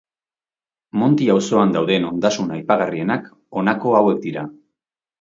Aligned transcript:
Monti 1.01 1.27
auzoan 1.33 1.77
dauden 1.77 2.09
ondasun 2.13 2.51
aipagarrienak 2.57 3.31
honako 3.61 3.97
hauek 4.03 4.29
dira. 4.29 4.53